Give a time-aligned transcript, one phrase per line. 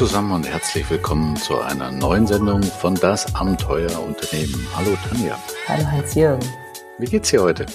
[0.00, 4.66] zusammen und herzlich willkommen zu einer neuen Sendung von Das Abenteuer Unternehmen.
[4.74, 5.38] Hallo Tanja.
[5.68, 6.48] Hallo Hans-Jürgen.
[6.96, 7.66] Wie geht's dir heute?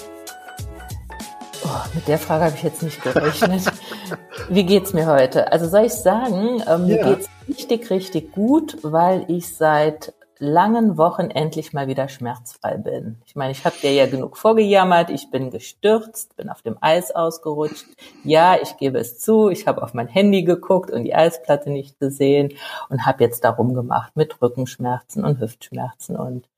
[1.64, 3.62] Oh, mit der Frage habe ich jetzt nicht gerechnet.
[4.48, 5.52] Wie geht's mir heute?
[5.52, 7.14] Also soll ich sagen, äh, mir ja.
[7.14, 13.18] geht's richtig, richtig gut, weil ich seit langen Wochen endlich mal wieder schmerzfrei bin.
[13.26, 17.10] Ich meine, ich habe dir ja genug vorgejammert, ich bin gestürzt, bin auf dem Eis
[17.10, 17.86] ausgerutscht.
[18.24, 21.98] Ja, ich gebe es zu, ich habe auf mein Handy geguckt und die Eisplatte nicht
[21.98, 22.52] gesehen
[22.88, 26.48] und habe jetzt darum gemacht mit Rückenschmerzen und Hüftschmerzen und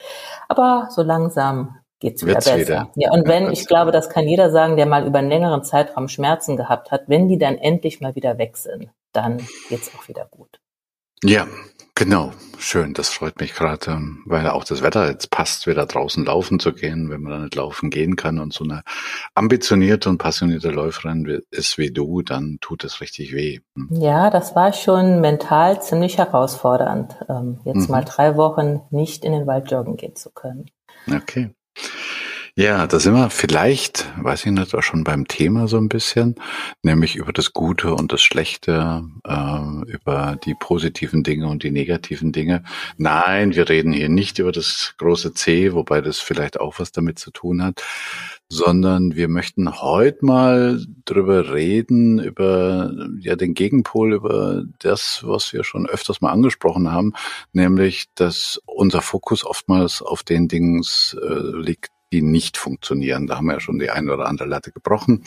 [0.49, 2.59] aber so langsam geht's wieder Wird's besser.
[2.59, 2.91] Wieder.
[2.95, 6.09] Ja, und wenn, ich glaube, das kann jeder sagen, der mal über einen längeren Zeitraum
[6.09, 9.39] Schmerzen gehabt hat, wenn die dann endlich mal wieder weg sind, dann
[9.69, 10.61] geht's auch wieder gut.
[11.25, 11.47] Ja,
[11.99, 12.95] Genau, schön.
[12.95, 16.73] Das freut mich gerade, ähm, weil auch das Wetter jetzt passt, wieder draußen laufen zu
[16.73, 18.83] gehen, wenn man da nicht laufen gehen kann und so eine
[19.35, 23.59] ambitionierte und passionierte Läuferin ist wie du, dann tut es richtig weh.
[23.75, 23.89] Hm.
[24.01, 27.91] Ja, das war schon mental ziemlich herausfordernd, ähm, jetzt mhm.
[27.91, 30.71] mal drei Wochen nicht in den Wald joggen gehen zu können.
[31.13, 31.51] Okay.
[32.59, 36.35] Ja, da sind wir vielleicht, weiß ich nicht, auch schon beim Thema so ein bisschen,
[36.83, 42.33] nämlich über das Gute und das Schlechte, äh, über die positiven Dinge und die negativen
[42.33, 42.65] Dinge.
[42.97, 47.21] Nein, wir reden hier nicht über das große C, wobei das vielleicht auch was damit
[47.21, 47.81] zu tun hat,
[48.49, 55.63] sondern wir möchten heute mal drüber reden, über ja den Gegenpol, über das, was wir
[55.63, 57.13] schon öfters mal angesprochen haben,
[57.53, 60.83] nämlich, dass unser Fokus oftmals auf den Dingen
[61.15, 63.27] äh, liegt, die nicht funktionieren.
[63.27, 65.25] Da haben wir ja schon die eine oder andere Latte gebrochen.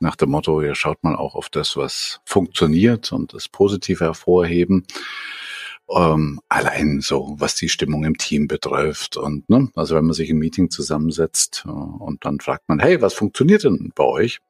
[0.00, 4.86] Nach dem Motto, ihr schaut mal auch auf das, was funktioniert und das Positive hervorheben.
[5.90, 9.16] Ähm, allein so, was die Stimmung im Team betrifft.
[9.16, 13.02] Und ne, also wenn man sich im Meeting zusammensetzt äh, und dann fragt man, hey,
[13.02, 14.40] was funktioniert denn bei euch?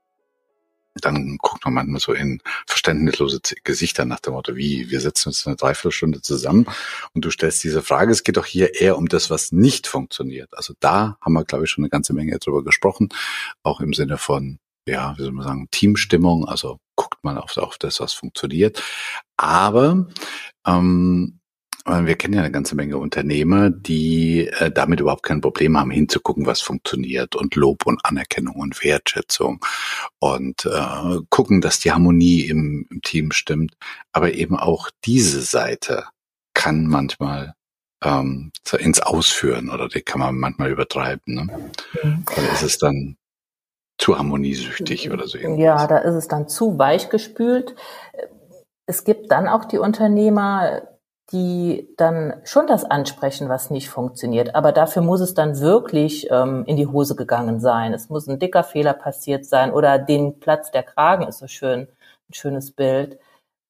[0.94, 5.46] Dann guckt man manchmal so in verständnislose Gesichter nach dem Motto, wie, wir setzen uns
[5.46, 6.66] eine Dreiviertelstunde zusammen
[7.14, 8.12] und du stellst diese Frage.
[8.12, 10.50] Es geht doch hier eher um das, was nicht funktioniert.
[10.56, 13.08] Also da haben wir, glaube ich, schon eine ganze Menge drüber gesprochen,
[13.62, 16.46] auch im Sinne von, ja, wie soll man sagen, Teamstimmung.
[16.46, 18.82] Also guckt man auf, auf das, was funktioniert.
[19.36, 20.08] Aber
[20.66, 21.40] ähm,
[21.84, 26.46] wir kennen ja eine ganze Menge Unternehmer, die äh, damit überhaupt kein Problem haben, hinzugucken,
[26.46, 29.64] was funktioniert und Lob und Anerkennung und Wertschätzung
[30.18, 33.76] und äh, gucken, dass die Harmonie im, im Team stimmt.
[34.12, 36.04] Aber eben auch diese Seite
[36.54, 37.54] kann manchmal
[38.02, 41.34] ähm, ins Ausführen oder die kann man manchmal übertreiben.
[41.34, 41.70] Ne?
[42.02, 42.24] Mhm.
[42.36, 43.16] Oder ist es dann
[43.98, 45.64] zu harmoniesüchtig oder so irgendwas?
[45.64, 47.74] Ja, da ist es dann zu weichgespült.
[48.86, 50.82] Es gibt dann auch die Unternehmer,
[51.30, 54.54] die dann schon das ansprechen, was nicht funktioniert.
[54.54, 57.94] Aber dafür muss es dann wirklich ähm, in die Hose gegangen sein.
[57.94, 61.88] Es muss ein dicker Fehler passiert sein oder den Platz der Kragen ist so schön,
[62.28, 63.18] ein schönes Bild.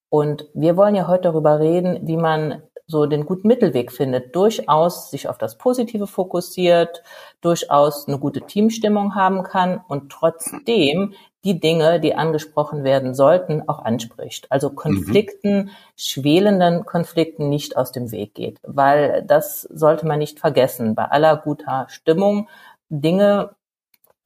[0.09, 5.09] Und wir wollen ja heute darüber reden, wie man so den guten Mittelweg findet, durchaus
[5.09, 7.01] sich auf das Positive fokussiert,
[7.41, 13.79] durchaus eine gute Teamstimmung haben kann und trotzdem die Dinge, die angesprochen werden sollten, auch
[13.79, 14.51] anspricht.
[14.51, 15.69] Also Konflikten, mhm.
[15.97, 20.95] schwelenden Konflikten nicht aus dem Weg geht, weil das sollte man nicht vergessen.
[20.95, 22.47] Bei aller guter Stimmung
[22.89, 23.55] Dinge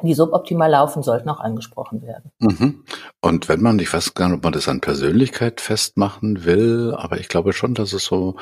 [0.03, 2.31] die suboptimal laufen, sollten auch angesprochen werden.
[2.39, 2.83] Mhm.
[3.19, 7.19] Und wenn man, ich weiß gar nicht, ob man das an Persönlichkeit festmachen will, aber
[7.19, 8.35] ich glaube schon, dass es so,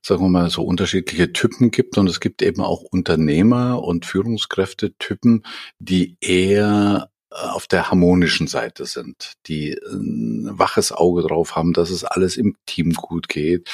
[0.00, 5.44] sagen wir mal, so unterschiedliche Typen gibt und es gibt eben auch Unternehmer und Führungskräftetypen,
[5.78, 11.90] die eher äh, auf der harmonischen Seite sind, die ein waches Auge drauf haben, dass
[11.90, 13.68] es alles im Team gut geht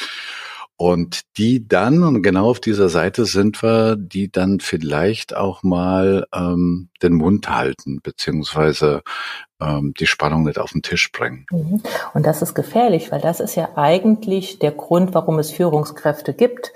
[0.81, 6.25] und die dann, und genau auf dieser Seite sind wir, die dann vielleicht auch mal
[6.33, 9.03] ähm, den Mund halten, beziehungsweise
[9.61, 11.47] ähm, die Spannung nicht auf den Tisch bringen.
[11.51, 11.83] Mhm.
[12.15, 16.73] Und das ist gefährlich, weil das ist ja eigentlich der Grund, warum es Führungskräfte gibt.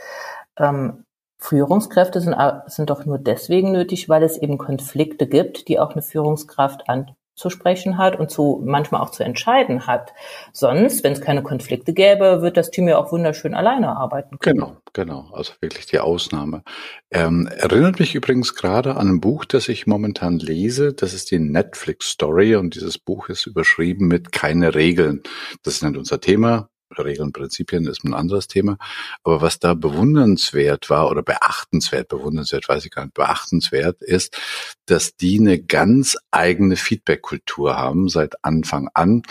[0.59, 1.05] Ähm,
[1.39, 2.35] Führungskräfte sind,
[2.67, 7.13] sind doch nur deswegen nötig, weil es eben Konflikte gibt, die auch eine Führungskraft an,
[7.35, 10.13] zu sprechen hat und zu manchmal auch zu entscheiden hat.
[10.53, 14.59] Sonst, wenn es keine Konflikte gäbe, wird das Team ja auch wunderschön alleine arbeiten können.
[14.59, 15.31] Genau, genau.
[15.33, 16.63] Also wirklich die Ausnahme.
[17.11, 20.93] Ähm, erinnert mich übrigens gerade an ein Buch, das ich momentan lese.
[20.93, 25.23] Das ist die Netflix Story und dieses Buch ist überschrieben mit keine Regeln.
[25.63, 26.69] Das ist nicht unser Thema.
[26.99, 28.79] Regeln, Prinzipien ist ein anderes Thema.
[29.25, 34.39] Aber was da bewundernswert war oder beachtenswert, bewundernswert weiß ich gar nicht, beachtenswert ist,
[34.87, 39.23] dass die eine ganz eigene Feedback-Kultur haben seit Anfang an.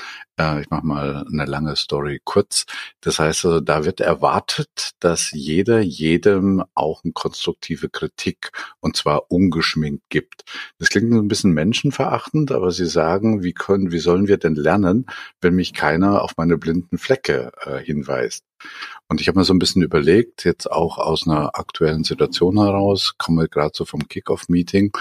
[0.61, 2.65] Ich mache mal eine lange Story kurz.
[3.01, 9.31] Das heißt also, da wird erwartet, dass jeder jedem auch eine konstruktive Kritik und zwar
[9.31, 10.43] ungeschminkt gibt.
[10.79, 15.05] Das klingt ein bisschen menschenverachtend, aber sie sagen, wie können, wie sollen wir denn lernen,
[15.41, 18.43] wenn mich keiner auf meine blinden Flecke äh, hinweist?
[19.07, 23.15] Und ich habe mir so ein bisschen überlegt, jetzt auch aus einer aktuellen Situation heraus,
[23.17, 24.91] komme gerade so vom Kickoff-Meeting,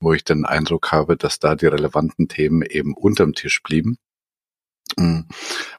[0.00, 3.98] wo ich den Eindruck habe, dass da die relevanten Themen eben unterm Tisch blieben.
[4.98, 5.26] Hm.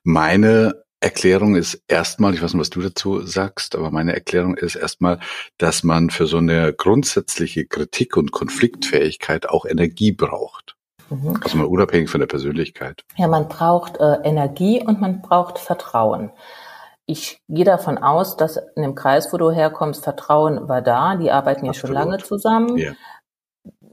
[0.04, 4.76] Meine Erklärung ist erstmal, ich weiß nicht, was du dazu sagst, aber meine Erklärung ist
[4.76, 5.20] erstmal,
[5.58, 10.76] dass man für so eine grundsätzliche Kritik und Konfliktfähigkeit auch Energie braucht.
[11.10, 11.40] Mhm.
[11.44, 13.04] Also mal unabhängig von der Persönlichkeit.
[13.18, 16.32] Ja, man braucht äh, Energie und man braucht Vertrauen.
[17.06, 21.16] Ich gehe davon aus, dass in dem Kreis, wo du herkommst, Vertrauen war da.
[21.16, 22.78] Die arbeiten ja schon lange zusammen.
[22.78, 22.94] Ja.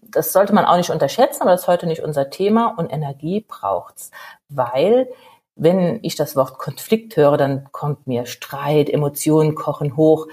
[0.03, 2.75] Das sollte man auch nicht unterschätzen, aber das ist heute nicht unser Thema.
[2.79, 4.11] Und Energie braucht's,
[4.49, 5.09] weil
[5.57, 10.29] wenn ich das Wort Konflikt höre, dann kommt mir Streit, Emotionen kochen hoch.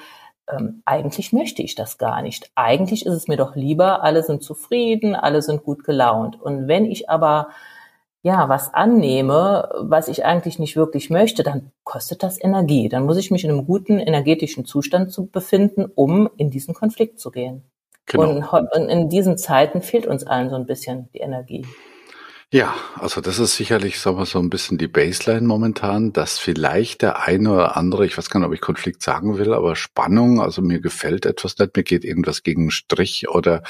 [0.48, 2.52] Ähm, eigentlich möchte ich das gar nicht.
[2.54, 6.40] Eigentlich ist es mir doch lieber, alle sind zufrieden, alle sind gut gelaunt.
[6.40, 7.50] Und wenn ich aber
[8.26, 12.90] ja, was annehme, was ich eigentlich nicht wirklich möchte, dann kostet das Energie.
[12.90, 17.20] Dann muss ich mich in einem guten energetischen Zustand zu befinden, um in diesen Konflikt
[17.20, 17.64] zu gehen.
[18.08, 18.60] Genau.
[18.74, 21.68] Und in diesen Zeiten fehlt uns allen so ein bisschen die Energie.
[22.54, 27.02] Ja, also das ist sicherlich, sagen wir so ein bisschen die Baseline momentan, dass vielleicht
[27.02, 30.40] der eine oder andere, ich weiß gar nicht, ob ich Konflikt sagen will, aber Spannung,
[30.40, 33.64] also mir gefällt etwas nicht, mir geht irgendwas gegen einen Strich oder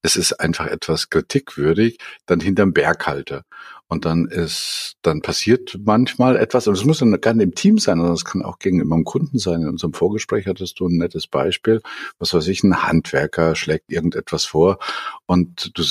[0.00, 3.44] es ist einfach etwas kritikwürdig, dann hinterm Berg halte.
[3.92, 7.76] Und dann ist, dann passiert manchmal etwas, und es muss dann gar nicht im Team
[7.76, 9.60] sein, sondern es kann auch gegenüber dem Kunden sein.
[9.60, 11.82] In unserem Vorgespräch hattest du ein nettes Beispiel.
[12.18, 14.78] Was weiß ich, ein Handwerker schlägt irgendetwas vor
[15.26, 15.82] und du,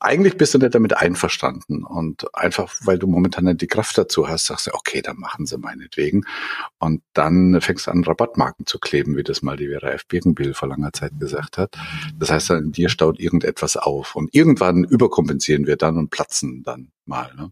[0.00, 1.84] eigentlich bist du nicht damit einverstanden.
[1.84, 5.44] Und einfach, weil du momentan nicht die Kraft dazu hast, sagst du, okay, dann machen
[5.44, 6.24] sie meinetwegen.
[6.78, 10.06] Und dann fängst du an, Rabattmarken zu kleben, wie das mal die Vera F.
[10.06, 11.76] Birkenbiel vor langer Zeit gesagt hat.
[12.18, 14.16] Das heißt, in dir staut irgendetwas auf.
[14.16, 17.34] Und irgendwann überkompensieren wir dann und platzen dann mal.
[17.36, 17.49] Ne?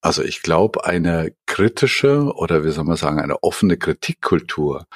[0.00, 4.86] Also ich glaube, eine kritische oder wie soll man sagen, eine offene Kritikkultur,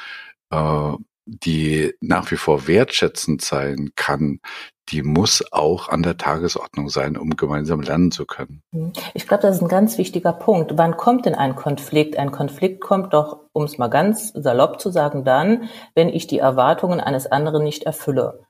[0.50, 0.92] äh,
[1.26, 4.40] die nach wie vor wertschätzend sein kann,
[4.90, 8.62] die muss auch an der Tagesordnung sein, um gemeinsam lernen zu können.
[8.72, 8.92] Mhm.
[9.14, 10.76] Ich glaube, das ist ein ganz wichtiger Punkt.
[10.76, 12.18] Wann kommt denn ein Konflikt?
[12.18, 16.38] Ein Konflikt kommt doch, um es mal ganz salopp zu sagen, dann, wenn ich die
[16.38, 18.44] Erwartungen eines anderen nicht erfülle.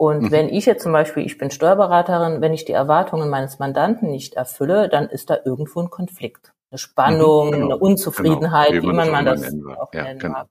[0.00, 0.30] Und mhm.
[0.30, 4.34] wenn ich jetzt zum Beispiel, ich bin Steuerberaterin, wenn ich die Erwartungen meines Mandanten nicht
[4.34, 6.52] erfülle, dann ist da irgendwo ein Konflikt.
[6.70, 9.42] Eine Spannung, mhm, genau, eine Unzufriedenheit, genau, wie, wie man, man das
[9.76, 10.34] auch ja, nennen genau.
[10.34, 10.48] mag.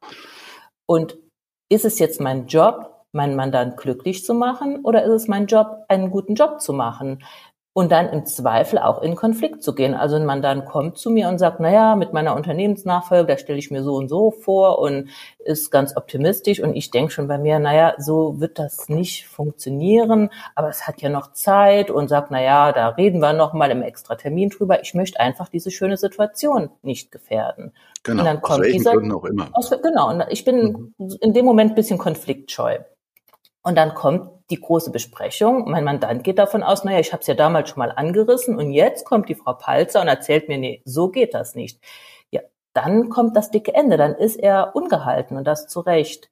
[0.85, 1.17] Und
[1.69, 5.85] ist es jetzt mein Job, meinen Mandant glücklich zu machen oder ist es mein Job,
[5.87, 7.23] einen guten Job zu machen?
[7.77, 9.93] Und dann im Zweifel auch in Konflikt zu gehen.
[9.93, 13.69] Also ein Mandant kommt zu mir und sagt, naja, mit meiner Unternehmensnachfolge, da stelle ich
[13.69, 17.59] mir so und so vor und ist ganz optimistisch und ich denke schon bei mir,
[17.59, 22.71] naja, so wird das nicht funktionieren, aber es hat ja noch Zeit und sagt, naja,
[22.71, 24.81] da reden wir noch mal im extra Termin drüber.
[24.81, 27.73] Ich möchte einfach diese schöne Situation nicht gefährden.
[28.01, 29.49] Genau, und dann kommt aus welchen dieser, Gründen auch immer.
[29.53, 31.15] Aus, genau, und ich bin mhm.
[31.21, 32.79] in dem Moment ein bisschen konfliktscheu.
[33.61, 35.69] Und dann kommt die große Besprechung.
[35.69, 38.71] Mein Mandant geht davon aus, naja, ich habe es ja damals schon mal angerissen und
[38.71, 41.81] jetzt kommt die Frau Palzer und erzählt mir, nee, so geht das nicht.
[42.31, 42.41] Ja,
[42.73, 46.29] dann kommt das dicke Ende, dann ist er ungehalten und das zu Recht.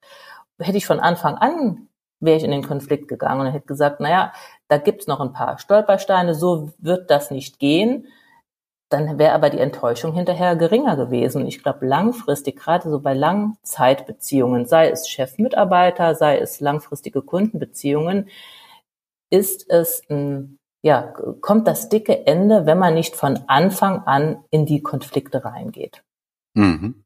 [0.59, 1.89] Hätte ich von Anfang an,
[2.19, 4.31] wäre ich in den Konflikt gegangen und hätte gesagt, naja,
[4.68, 8.07] da gibt's noch ein paar Stolpersteine, so wird das nicht gehen
[8.95, 11.45] dann wäre aber die Enttäuschung hinterher geringer gewesen.
[11.47, 18.30] Ich glaube, langfristig, gerade so bei Langzeitbeziehungen, sei es Chef-Mitarbeiter, sei es langfristige Kundenbeziehungen,
[19.30, 24.66] ist es ein, ja, kommt das dicke Ende, wenn man nicht von Anfang an in
[24.66, 26.05] die Konflikte reingeht.
[26.56, 27.04] Mhm.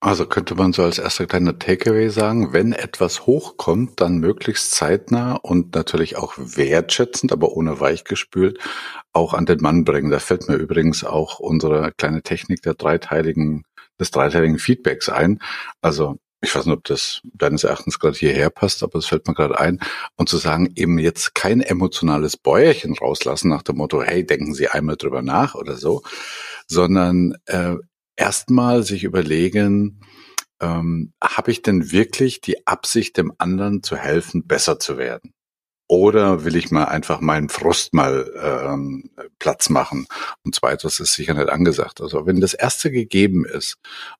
[0.00, 5.34] Also könnte man so als erster kleiner Takeaway sagen, wenn etwas hochkommt, dann möglichst zeitnah
[5.36, 8.58] und natürlich auch wertschätzend, aber ohne weichgespült,
[9.12, 10.10] auch an den Mann bringen.
[10.10, 13.64] Da fällt mir übrigens auch unsere kleine Technik der dreiteiligen,
[13.98, 15.40] des dreiteiligen Feedbacks ein.
[15.80, 19.34] Also ich weiß nicht, ob das deines Erachtens gerade hierher passt, aber es fällt mir
[19.34, 19.80] gerade ein.
[20.16, 24.68] Und zu sagen, eben jetzt kein emotionales Bäuerchen rauslassen nach dem Motto, hey, denken Sie
[24.68, 26.02] einmal drüber nach oder so,
[26.66, 27.76] sondern äh,
[28.16, 30.00] erstmal sich überlegen,
[30.60, 35.32] ähm, habe ich denn wirklich die Absicht, dem anderen zu helfen, besser zu werden?
[35.88, 39.08] Oder will ich mal einfach meinen Frust mal ähm,
[39.38, 40.06] Platz machen?
[40.44, 42.00] Und zweitens ist sicher nicht angesagt.
[42.00, 43.76] Also wenn das erste gegeben ist,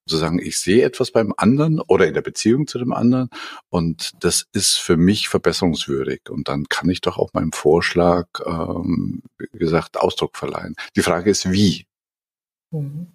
[0.06, 3.30] zu sagen, ich sehe etwas beim anderen oder in der Beziehung zu dem anderen
[3.68, 9.22] und das ist für mich verbesserungswürdig und dann kann ich doch auch meinem Vorschlag, ähm,
[9.38, 10.76] wie gesagt, Ausdruck verleihen.
[10.94, 11.86] Die Frage ist, wie?
[12.70, 13.08] Mhm.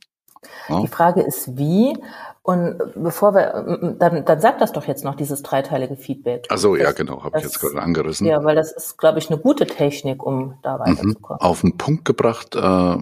[0.69, 1.97] Die Frage ist wie.
[2.43, 6.47] Und bevor wir, dann, dann sag das doch jetzt noch, dieses dreiteilige Feedback.
[6.49, 8.25] Also ja, genau, habe ich jetzt gerade angerissen.
[8.25, 10.79] Ja, weil das ist, glaube ich, eine gute Technik, um da mhm.
[10.79, 11.37] weiterzukommen.
[11.39, 11.47] Mhm.
[11.47, 12.97] Auf den Punkt gebracht äh,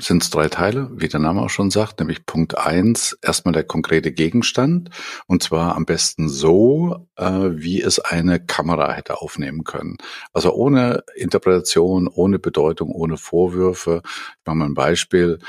[0.00, 3.64] sind es drei Teile, wie der Name auch schon sagt, nämlich Punkt eins, erstmal der
[3.64, 4.88] konkrete Gegenstand
[5.26, 9.98] und zwar am besten so, äh, wie es eine Kamera hätte aufnehmen können.
[10.32, 14.00] Also ohne Interpretation, ohne Bedeutung, ohne Vorwürfe.
[14.04, 15.40] Ich mache mal ein Beispiel.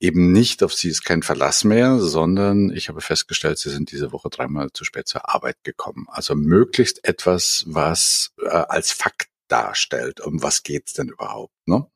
[0.00, 4.12] Eben nicht auf sie ist kein Verlass mehr, sondern ich habe festgestellt, sie sind diese
[4.12, 6.06] Woche dreimal zu spät zur Arbeit gekommen.
[6.08, 10.20] Also möglichst etwas, was äh, als Fakt darstellt.
[10.20, 11.54] Um was geht's denn überhaupt?
[11.66, 11.86] Ne?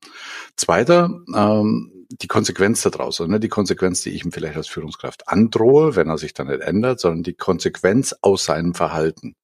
[0.56, 3.40] Zweiter, ähm, die Konsequenz daraus, ne?
[3.40, 7.00] die Konsequenz, die ich ihm vielleicht als Führungskraft androhe, wenn er sich dann nicht ändert,
[7.00, 9.34] sondern die Konsequenz aus seinem Verhalten.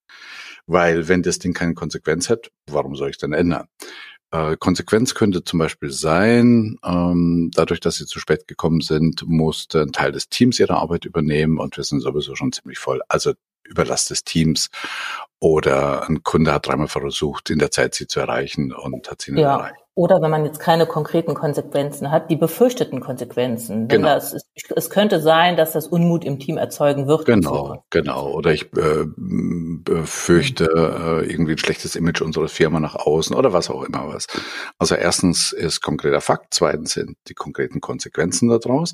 [0.66, 3.68] Weil wenn das Ding keine Konsequenz hat, warum soll ich denn ändern?
[4.31, 9.81] Äh, Konsequenz könnte zum Beispiel sein, ähm, dadurch, dass sie zu spät gekommen sind, musste
[9.83, 13.01] ein Teil des Teams ihre Arbeit übernehmen und wir sind sowieso schon ziemlich voll.
[13.09, 13.33] Also
[13.69, 14.71] Überlast des Teams
[15.41, 19.33] oder ein Kunde hat dreimal versucht, in der Zeit sie zu erreichen und hat sie
[19.33, 19.57] nicht ja.
[19.57, 19.85] erreicht.
[19.99, 23.91] Oder wenn man jetzt keine konkreten Konsequenzen hat, die befürchteten Konsequenzen.
[23.91, 24.15] Wenn genau.
[24.15, 24.45] das, es,
[24.77, 27.27] es könnte sein, dass das Unmut im Team erzeugen wird.
[27.27, 28.31] Genau, genau.
[28.31, 33.71] Oder ich äh, befürchte äh, irgendwie ein schlechtes Image unserer Firma nach außen oder was
[33.71, 34.29] auch immer was.
[34.79, 38.93] Also erstens ist konkreter Fakt, zweitens sind die konkreten Konsequenzen daraus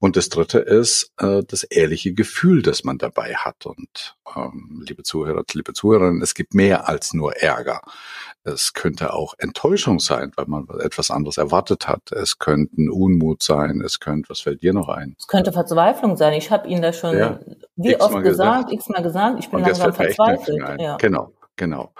[0.00, 3.64] und das dritte ist äh, das ehrliche Gefühl, das man dabei hat.
[3.64, 7.80] Und ähm, liebe Zuhörer, liebe Zuhörerinnen, es gibt mehr als nur Ärger.
[8.44, 12.10] Es könnte auch Enttäuschung sein, weil man etwas anderes erwartet hat.
[12.10, 13.80] Es könnten Unmut sein.
[13.80, 15.14] Es könnte, was fällt dir noch ein?
[15.18, 16.32] Es könnte Verzweiflung sein.
[16.32, 17.38] Ich habe Ihnen das schon ja,
[17.76, 20.80] wie oft gesagt, x-mal gesagt, ich bin Und langsam verzweifelt.
[20.80, 20.96] Ja.
[20.96, 21.92] Genau, genau.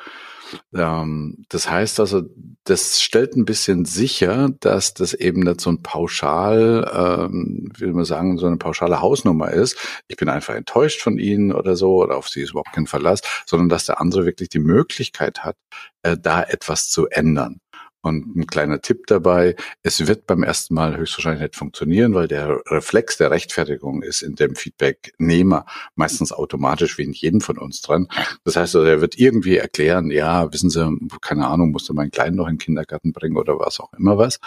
[0.74, 2.22] Ähm, das heißt also,
[2.64, 8.04] das stellt ein bisschen sicher, dass das eben nicht so ein pauschal, ähm, will man
[8.04, 9.76] sagen, so eine pauschale Hausnummer ist.
[10.08, 13.20] Ich bin einfach enttäuscht von Ihnen oder so, oder auf Sie ist überhaupt kein Verlass,
[13.46, 15.56] sondern dass der andere wirklich die Möglichkeit hat,
[16.02, 17.60] äh, da etwas zu ändern.
[18.02, 22.60] Und ein kleiner Tipp dabei, es wird beim ersten Mal höchstwahrscheinlich nicht funktionieren, weil der
[22.66, 28.08] Reflex der Rechtfertigung ist in dem Feedbacknehmer meistens automatisch wie in jedem von uns dran.
[28.44, 32.36] Das heißt, also, er wird irgendwie erklären, ja, wissen Sie, keine Ahnung, musste mein Kleinen
[32.36, 34.40] noch in den Kindergarten bringen oder was auch immer was.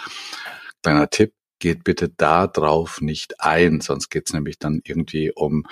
[0.82, 5.66] Kleiner Tipp, geht bitte da drauf nicht ein, sonst geht's nämlich dann irgendwie um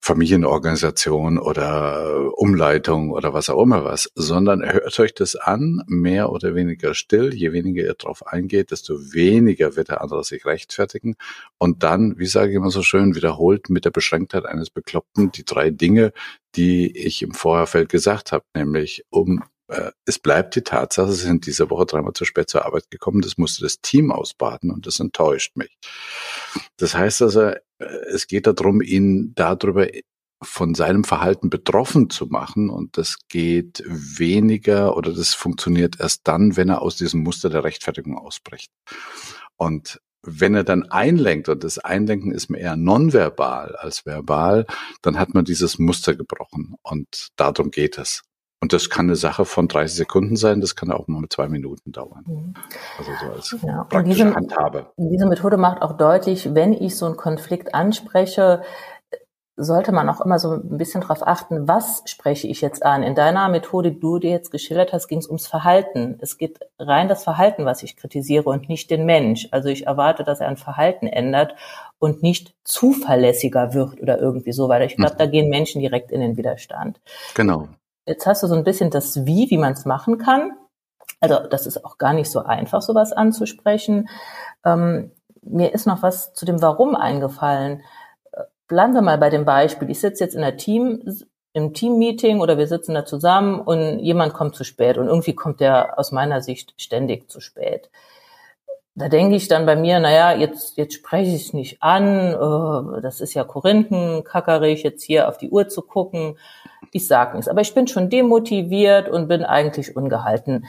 [0.00, 6.54] Familienorganisation oder Umleitung oder was auch immer was, sondern hört euch das an, mehr oder
[6.54, 7.34] weniger still.
[7.34, 11.16] Je weniger ihr drauf eingeht, desto weniger wird der andere sich rechtfertigen.
[11.58, 15.44] Und dann, wie sage ich immer so schön, wiederholt mit der Beschränktheit eines Bekloppten die
[15.44, 16.12] drei Dinge,
[16.54, 21.46] die ich im Vorherfeld gesagt habe, nämlich um äh, es bleibt die Tatsache, sie sind
[21.46, 23.20] diese Woche dreimal zu spät zur Arbeit gekommen.
[23.20, 25.76] Das musste das Team ausbaden und das enttäuscht mich.
[26.76, 27.58] Das heißt also, äh,
[28.12, 29.86] es geht darum, ihn darüber
[30.42, 36.56] von seinem Verhalten betroffen zu machen und das geht weniger oder das funktioniert erst dann,
[36.56, 38.70] wenn er aus diesem Muster der Rechtfertigung ausbricht.
[39.56, 44.66] Und wenn er dann einlenkt, und das Einlenken ist mir eher nonverbal als verbal,
[45.02, 48.22] dann hat man dieses Muster gebrochen und darum geht es.
[48.60, 51.48] Und das kann eine Sache von 30 Sekunden sein, das kann auch mal mit zwei
[51.48, 52.24] Minuten dauern.
[52.26, 52.54] Mhm.
[52.98, 54.86] Also so als ja, praktische diese, Handhabe.
[54.96, 58.62] Diese Methode macht auch deutlich, wenn ich so einen Konflikt anspreche,
[59.60, 63.02] sollte man auch immer so ein bisschen darauf achten, was spreche ich jetzt an.
[63.02, 66.16] In deiner Methode, die du dir jetzt geschildert hast, ging es ums Verhalten.
[66.20, 69.48] Es geht rein das Verhalten, was ich kritisiere und nicht den Mensch.
[69.50, 71.56] Also ich erwarte, dass er ein Verhalten ändert
[71.98, 75.18] und nicht zuverlässiger wird oder irgendwie so, weil ich glaube, mhm.
[75.18, 77.00] da gehen Menschen direkt in den Widerstand.
[77.34, 77.68] Genau.
[78.08, 80.52] Jetzt hast du so ein bisschen das Wie, wie man es machen kann.
[81.20, 84.08] Also das ist auch gar nicht so einfach, sowas anzusprechen.
[84.64, 85.12] Ähm,
[85.42, 87.82] mir ist noch was zu dem Warum eingefallen.
[88.66, 89.90] Bleiben wir mal bei dem Beispiel.
[89.90, 91.02] Ich sitze jetzt in der Team,
[91.52, 95.60] im Teammeeting oder wir sitzen da zusammen und jemand kommt zu spät und irgendwie kommt
[95.60, 97.90] der aus meiner Sicht ständig zu spät.
[98.94, 103.00] Da denke ich dann bei mir, naja, jetzt, jetzt spreche ich es nicht an, oh,
[103.00, 106.36] das ist ja Korinthenkackerig, jetzt hier auf die Uhr zu gucken
[106.92, 107.48] ich sage nichts.
[107.48, 110.66] Aber ich bin schon demotiviert und bin eigentlich ungehalten,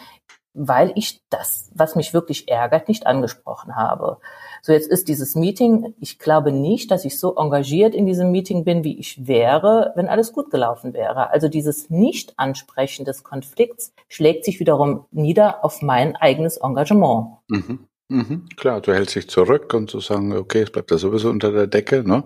[0.54, 4.18] weil ich das, was mich wirklich ärgert, nicht angesprochen habe.
[4.62, 8.66] So, jetzt ist dieses Meeting, ich glaube nicht, dass ich so engagiert in diesem Meeting
[8.66, 11.30] bin, wie ich wäre, wenn alles gut gelaufen wäre.
[11.30, 17.38] Also dieses Nicht-Ansprechen des Konflikts schlägt sich wiederum nieder auf mein eigenes Engagement.
[17.48, 17.88] Mhm.
[18.10, 18.50] Mhm.
[18.58, 21.68] Klar, du hältst dich zurück und zu sagen, okay, es bleibt ja sowieso unter der
[21.68, 22.24] Decke, ne?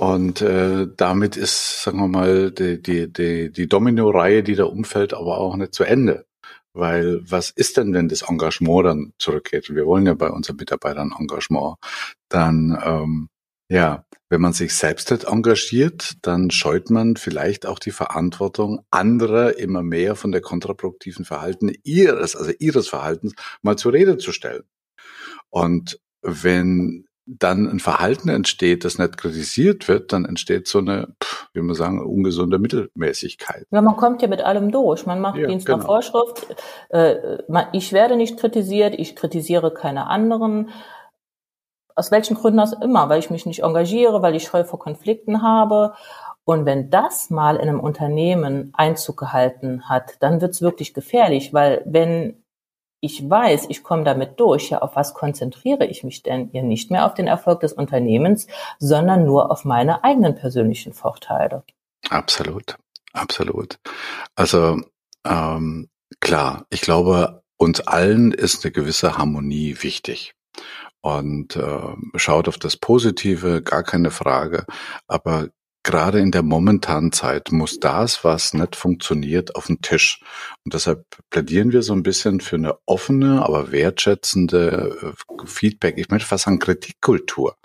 [0.00, 5.12] Und äh, damit ist, sagen wir mal, die, die, die, die Domino-Reihe, die da umfällt,
[5.12, 6.24] aber auch nicht zu Ende.
[6.72, 9.68] Weil was ist denn, wenn das Engagement dann zurückgeht?
[9.68, 11.76] Und wir wollen ja bei unseren Mitarbeitern Engagement.
[12.30, 13.28] Dann, ähm,
[13.70, 19.58] ja, wenn man sich selbst nicht engagiert, dann scheut man vielleicht auch die Verantwortung anderer
[19.58, 24.64] immer mehr von der kontraproduktiven Verhalten ihres, also ihres Verhaltens mal zur Rede zu stellen.
[25.50, 31.14] Und wenn dann ein Verhalten entsteht, das nicht kritisiert wird, dann entsteht so eine,
[31.52, 33.66] wie man sagen, ungesunde Mittelmäßigkeit.
[33.70, 35.06] Ja, man kommt ja mit allem durch.
[35.06, 35.78] Man macht ja, Dienst genau.
[35.78, 36.46] nach Vorschrift.
[36.88, 37.16] Äh,
[37.72, 40.70] ich werde nicht kritisiert, ich kritisiere keine anderen.
[41.94, 45.42] Aus welchen Gründen auch immer, weil ich mich nicht engagiere, weil ich Scheu vor Konflikten
[45.42, 45.94] habe.
[46.44, 51.82] Und wenn das mal in einem Unternehmen Einzug gehalten hat, dann wird's wirklich gefährlich, weil
[51.84, 52.42] wenn
[53.00, 56.50] ich weiß, ich komme damit durch, ja, auf was konzentriere ich mich denn?
[56.52, 58.46] Ja, nicht mehr auf den Erfolg des Unternehmens,
[58.78, 61.64] sondern nur auf meine eigenen persönlichen Vorteile.
[62.10, 62.76] Absolut,
[63.12, 63.78] absolut.
[64.36, 64.80] Also
[65.24, 65.88] ähm,
[66.20, 70.34] klar, ich glaube, uns allen ist eine gewisse Harmonie wichtig
[71.00, 74.66] und äh, schaut auf das Positive, gar keine Frage.
[75.06, 75.48] Aber
[75.82, 80.20] gerade in der momentanen Zeit muss das, was nicht funktioniert, auf den Tisch.
[80.64, 86.10] Und deshalb plädieren wir so ein bisschen für eine offene, aber wertschätzende äh, Feedback, ich
[86.10, 87.56] möchte fast sagen Kritikkultur.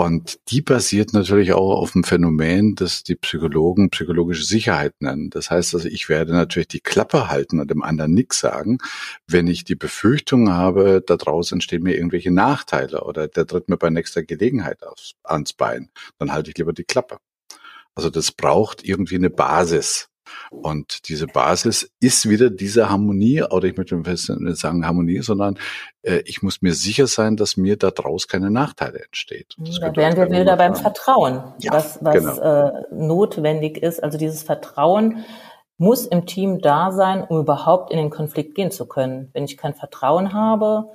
[0.00, 5.28] Und die basiert natürlich auch auf dem Phänomen, das die Psychologen psychologische Sicherheit nennen.
[5.28, 8.78] Das heißt also, ich werde natürlich die Klappe halten und dem anderen nichts sagen,
[9.26, 13.90] wenn ich die Befürchtung habe, daraus entstehen mir irgendwelche Nachteile oder der tritt mir bei
[13.90, 15.90] nächster Gelegenheit aufs, ans Bein.
[16.18, 17.18] Dann halte ich lieber die Klappe.
[17.94, 20.08] Also das braucht irgendwie eine Basis.
[20.50, 25.58] Und diese Basis ist wieder diese Harmonie, oder ich möchte nicht sagen Harmonie, sondern
[26.02, 29.54] äh, ich muss mir sicher sein, dass mir daraus keine Nachteile entsteht.
[29.58, 32.40] Das da wären wir wieder beim Vertrauen, ja, was, was genau.
[32.40, 34.02] äh, notwendig ist.
[34.02, 35.24] Also dieses Vertrauen
[35.78, 39.30] muss im Team da sein, um überhaupt in den Konflikt gehen zu können.
[39.32, 40.90] Wenn ich kein Vertrauen habe,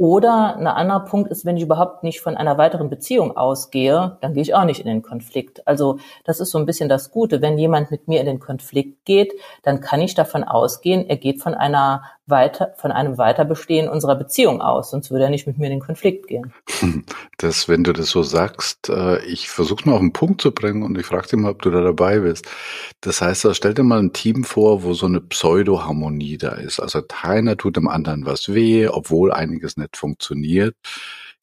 [0.00, 4.32] oder ein anderer Punkt ist, wenn ich überhaupt nicht von einer weiteren Beziehung ausgehe, dann
[4.32, 5.66] gehe ich auch nicht in den Konflikt.
[5.68, 7.42] Also das ist so ein bisschen das Gute.
[7.42, 11.42] Wenn jemand mit mir in den Konflikt geht, dann kann ich davon ausgehen, er geht
[11.42, 15.66] von einer weiter, von einem Weiterbestehen unserer Beziehung aus, sonst würde er nicht mit mir
[15.66, 16.52] in den Konflikt gehen.
[17.38, 20.82] Das, wenn du das so sagst, äh, ich versuche mal auf den Punkt zu bringen
[20.82, 22.46] und ich frage dich mal, ob du da dabei bist.
[23.00, 26.80] Das heißt, stell dir mal ein Team vor, wo so eine Pseudo-Harmonie da ist.
[26.80, 30.76] Also keiner tut dem anderen was weh, obwohl einiges nicht funktioniert.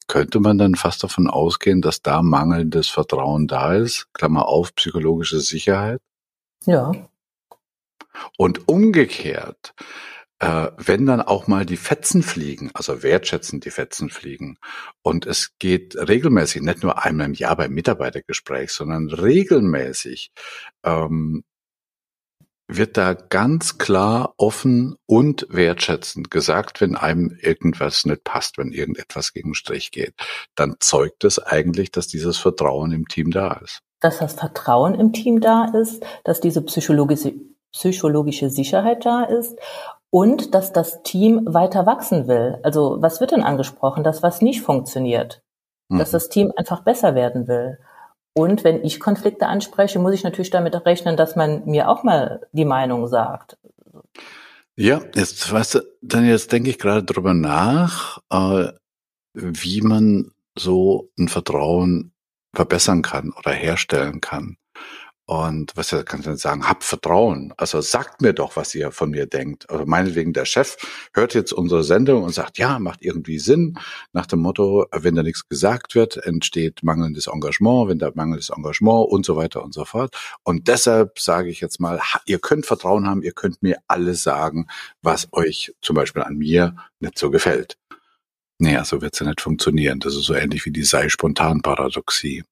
[0.06, 4.06] Könnte man dann fast davon ausgehen, dass da mangelndes Vertrauen da ist?
[4.14, 6.00] Klammer auf, psychologische Sicherheit?
[6.64, 6.92] Ja.
[8.36, 9.74] Und umgekehrt,
[10.40, 14.58] äh, wenn dann auch mal die Fetzen fliegen, also wertschätzend die Fetzen fliegen,
[15.02, 20.30] und es geht regelmäßig, nicht nur einmal im Jahr beim Mitarbeitergespräch, sondern regelmäßig,
[20.84, 21.44] ähm,
[22.68, 29.32] wird da ganz klar offen und wertschätzend gesagt, wenn einem irgendwas nicht passt, wenn irgendetwas
[29.32, 30.14] gegen Strich geht,
[30.54, 33.80] dann zeugt es eigentlich, dass dieses Vertrauen im Team da ist.
[34.00, 37.34] Dass das Vertrauen im Team da ist, dass diese psychologische,
[37.72, 39.56] psychologische Sicherheit da ist
[40.10, 42.58] und dass das Team weiter wachsen will.
[42.62, 44.04] Also was wird denn angesprochen?
[44.04, 45.42] Das, was nicht funktioniert.
[45.88, 45.98] Mhm.
[45.98, 47.78] Dass das Team einfach besser werden will.
[48.34, 52.46] Und wenn ich Konflikte anspreche, muss ich natürlich damit rechnen, dass man mir auch mal
[52.52, 53.58] die Meinung sagt.
[54.76, 58.72] Ja, jetzt weißt du, dann jetzt denke ich gerade drüber nach, äh,
[59.34, 62.12] wie man so ein Vertrauen
[62.54, 64.56] verbessern kann oder herstellen kann.
[65.30, 67.52] Und was kannst du denn sagen, hab Vertrauen.
[67.58, 69.68] Also sagt mir doch, was ihr von mir denkt.
[69.68, 70.78] Also meinetwegen der Chef
[71.12, 73.78] hört jetzt unsere Sendung und sagt, ja, macht irgendwie Sinn.
[74.14, 79.06] Nach dem Motto, wenn da nichts gesagt wird, entsteht mangelndes Engagement, wenn da mangelndes Engagement
[79.10, 80.16] und so weiter und so fort.
[80.44, 84.66] Und deshalb sage ich jetzt mal, ihr könnt Vertrauen haben, ihr könnt mir alles sagen,
[85.02, 87.76] was euch zum Beispiel an mir nicht so gefällt.
[88.56, 90.00] Naja, so wird's ja nicht funktionieren.
[90.00, 92.44] Das ist so ähnlich wie die Sei-Spontan-Paradoxie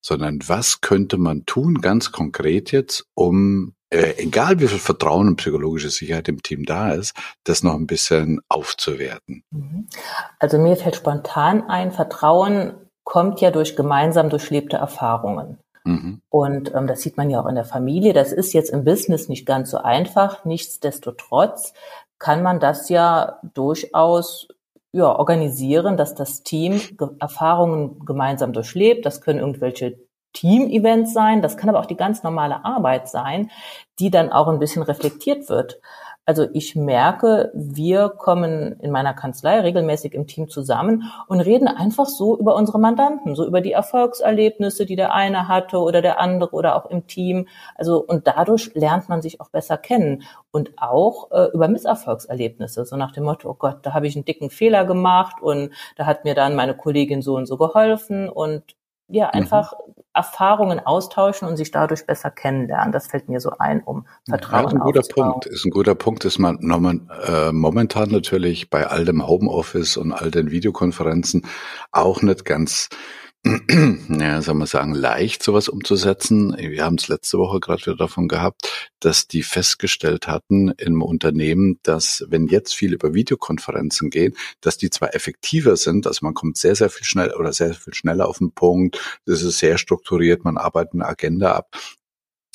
[0.00, 5.36] sondern was könnte man tun, ganz konkret jetzt, um, äh, egal wie viel Vertrauen und
[5.36, 9.42] psychologische Sicherheit im Team da ist, das noch ein bisschen aufzuwerten.
[9.50, 9.88] Mhm.
[10.38, 15.58] Also mir fällt spontan ein, Vertrauen kommt ja durch gemeinsam durchlebte Erfahrungen.
[15.84, 16.20] Mhm.
[16.28, 18.12] Und ähm, das sieht man ja auch in der Familie.
[18.12, 20.44] Das ist jetzt im Business nicht ganz so einfach.
[20.44, 21.72] Nichtsdestotrotz
[22.18, 24.48] kann man das ja durchaus
[24.92, 26.80] ja, organisieren, dass das Team
[27.20, 29.04] Erfahrungen gemeinsam durchlebt.
[29.04, 29.98] Das können irgendwelche
[30.34, 33.50] Team-Events sein, das kann aber auch die ganz normale Arbeit sein,
[33.98, 35.80] die dann auch ein bisschen reflektiert wird.
[36.28, 42.04] Also ich merke, wir kommen in meiner Kanzlei regelmäßig im Team zusammen und reden einfach
[42.04, 46.50] so über unsere Mandanten, so über die Erfolgserlebnisse, die der eine hatte oder der andere
[46.50, 47.48] oder auch im Team.
[47.76, 52.96] Also und dadurch lernt man sich auch besser kennen und auch äh, über Misserfolgserlebnisse, so
[52.96, 56.24] nach dem Motto, oh Gott, da habe ich einen dicken Fehler gemacht und da hat
[56.24, 58.76] mir dann meine Kollegin so und so geholfen und
[59.08, 59.40] ja, mhm.
[59.40, 59.94] einfach mhm.
[60.14, 62.92] Erfahrungen austauschen und sich dadurch besser kennenlernen.
[62.92, 65.46] Das fällt mir so ein, um Vertrauen ja, ist ein guter Punkt.
[65.46, 66.58] Ist ein guter Punkt, ist man
[67.26, 71.46] äh, momentan natürlich bei all dem Homeoffice und all den Videokonferenzen
[71.92, 72.88] auch nicht ganz
[74.08, 76.54] ja, soll man sagen, leicht, sowas umzusetzen.
[76.58, 81.78] Wir haben es letzte Woche gerade wieder davon gehabt, dass die festgestellt hatten im Unternehmen,
[81.82, 86.58] dass wenn jetzt viel über Videokonferenzen gehen, dass die zwar effektiver sind, also man kommt
[86.58, 90.44] sehr, sehr viel schnell oder sehr viel schneller auf den Punkt, das ist sehr strukturiert,
[90.44, 91.76] man arbeitet eine Agenda ab,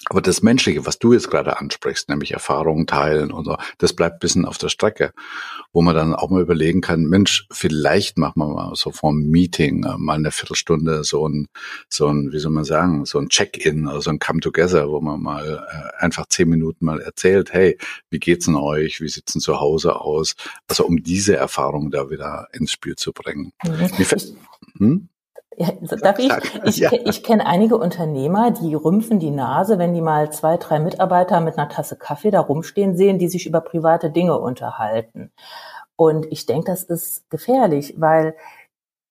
[0.10, 4.20] aber das Menschliche, was du jetzt gerade ansprichst, nämlich Erfahrungen teilen und so, das bleibt
[4.20, 5.14] bisschen auf der Strecke,
[5.72, 9.84] wo man dann auch mal überlegen kann, Mensch, vielleicht machen wir mal so vom Meeting
[9.84, 11.48] äh, mal eine Viertelstunde so ein,
[11.90, 15.22] so ein, wie soll man sagen, so ein Check-in oder so ein Come-Together, wo man
[15.22, 17.78] mal äh, einfach zehn Minuten mal erzählt, hey,
[18.10, 19.02] wie geht's denn euch?
[19.02, 20.36] Wie sieht's denn zu Hause aus?
[20.68, 23.52] Also um diese Erfahrung da wieder ins Spiel zu bringen.
[23.64, 23.90] Mhm.
[24.78, 25.10] Hm?
[25.58, 25.70] Ja,
[26.02, 26.32] darf ich?
[26.64, 26.92] Ich, ja.
[26.92, 31.58] ich kenne einige Unternehmer, die rümpfen die Nase, wenn die mal zwei, drei Mitarbeiter mit
[31.58, 35.32] einer Tasse Kaffee da rumstehen sehen, die sich über private Dinge unterhalten.
[35.96, 38.36] Und ich denke, das ist gefährlich, weil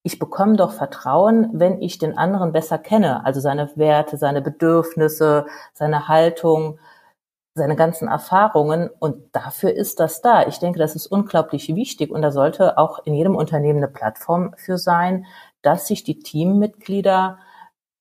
[0.02, 5.46] ich bekomme doch Vertrauen, wenn ich den anderen besser kenne, also seine Werte, seine Bedürfnisse,
[5.74, 6.80] seine Haltung,
[7.54, 8.90] seine ganzen Erfahrungen.
[8.98, 10.46] Und dafür ist das da.
[10.46, 14.54] Ich denke, das ist unglaublich wichtig und da sollte auch in jedem Unternehmen eine Plattform
[14.56, 15.26] für sein,
[15.62, 17.38] dass sich die Teammitglieder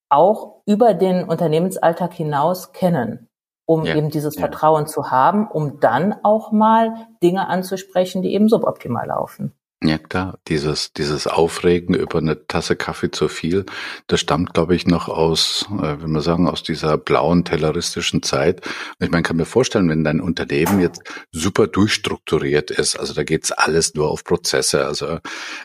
[0.09, 3.29] auch über den Unternehmensalltag hinaus kennen,
[3.65, 4.37] um ja, eben dieses.
[4.37, 9.55] Vertrauen zu haben, um dann auch mal Dinge anzusprechen, die eben suboptimal laufen.
[9.83, 13.65] Ja klar, dieses, dieses Aufregen über eine Tasse Kaffee zu viel,
[14.05, 18.61] das stammt, glaube ich, noch aus, äh, wenn man sagen, aus dieser blauen telleristischen Zeit.
[18.99, 23.51] Ich meine, kann mir vorstellen, wenn dein Unternehmen jetzt super durchstrukturiert ist, also da geht's
[23.51, 25.17] alles nur auf Prozesse, also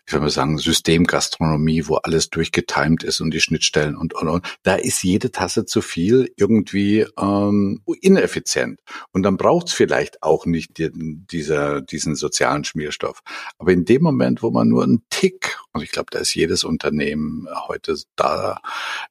[0.06, 4.46] ich würde mal sagen, Systemgastronomie, wo alles durchgetimt ist und die Schnittstellen und, und, und,
[4.62, 8.80] da ist jede Tasse zu viel irgendwie ähm, ineffizient.
[9.12, 13.20] Und dann braucht's vielleicht auch nicht die, dieser, diesen sozialen Schmierstoff.
[13.58, 16.64] Aber in dem Moment, wo man nur einen Tick, und ich glaube, da ist jedes
[16.64, 18.60] Unternehmen heute da,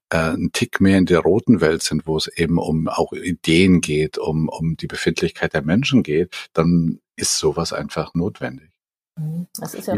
[0.09, 3.81] äh, einen Tick mehr in der roten Welt sind, wo es eben um auch Ideen
[3.81, 8.71] geht, um, um die Befindlichkeit der Menschen geht, dann ist sowas einfach notwendig.
[9.17, 9.47] Mhm.
[9.57, 9.95] Das ist ja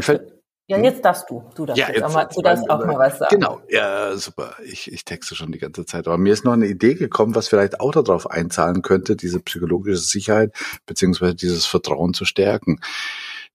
[0.70, 0.84] ja, hm?
[0.84, 1.42] jetzt darfst du.
[1.54, 3.34] Du darfst, ja, jetzt, auch, mal, du darfst auch mal was sagen.
[3.34, 4.54] Genau, ja, super.
[4.62, 6.06] Ich, ich texte schon die ganze Zeit.
[6.06, 9.96] Aber mir ist noch eine Idee gekommen, was vielleicht auch darauf einzahlen könnte, diese psychologische
[9.96, 10.52] Sicherheit
[10.84, 12.80] beziehungsweise dieses Vertrauen zu stärken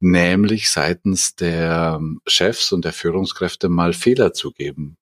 [0.03, 4.97] nämlich seitens der Chefs und der Führungskräfte mal Fehler zu geben.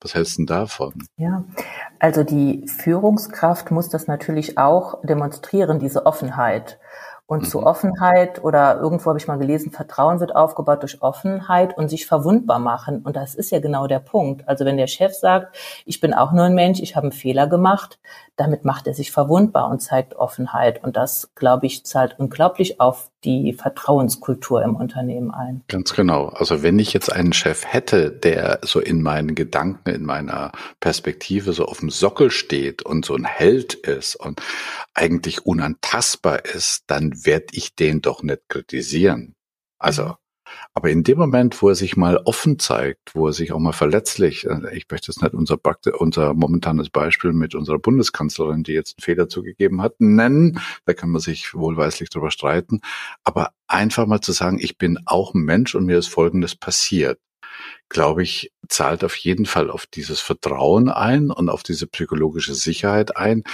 [0.00, 0.94] Was hältst du denn davon?
[1.16, 1.44] Ja,
[2.00, 6.80] also die Führungskraft muss das natürlich auch demonstrieren, diese Offenheit.
[7.26, 7.46] Und mhm.
[7.46, 12.06] zu Offenheit oder irgendwo habe ich mal gelesen, Vertrauen wird aufgebaut durch Offenheit und sich
[12.06, 13.02] verwundbar machen.
[13.02, 14.48] Und das ist ja genau der Punkt.
[14.48, 17.46] Also wenn der Chef sagt, ich bin auch nur ein Mensch, ich habe einen Fehler
[17.46, 18.00] gemacht,
[18.36, 20.82] damit macht er sich verwundbar und zeigt Offenheit.
[20.82, 25.62] Und das, glaube ich, zahlt unglaublich auf die Vertrauenskultur im Unternehmen ein.
[25.68, 26.28] Ganz genau.
[26.28, 31.52] Also wenn ich jetzt einen Chef hätte, der so in meinen Gedanken, in meiner Perspektive
[31.52, 34.42] so auf dem Sockel steht und so ein Held ist und
[34.94, 39.34] eigentlich unantastbar ist, dann werde ich den doch nicht kritisieren.
[39.78, 40.16] Also.
[40.74, 43.72] Aber in dem Moment, wo er sich mal offen zeigt, wo er sich auch mal
[43.72, 45.58] verletzlich, äh, ich möchte jetzt nicht unser,
[45.98, 51.10] unser momentanes Beispiel mit unserer Bundeskanzlerin, die jetzt einen Fehler zugegeben hat, nennen, da kann
[51.10, 52.80] man sich wohlweislich drüber streiten,
[53.22, 57.18] aber einfach mal zu sagen, ich bin auch ein Mensch und mir ist Folgendes passiert
[57.88, 63.16] glaube ich, zahlt auf jeden Fall auf dieses Vertrauen ein und auf diese psychologische Sicherheit
[63.16, 63.44] ein,